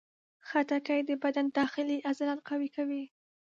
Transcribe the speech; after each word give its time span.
خټکی 0.47 0.99
د 1.09 1.11
بدن 1.23 1.45
داخلي 1.59 1.97
عضلات 2.09 2.39
قوي 2.49 2.69
کوي. 2.75 3.03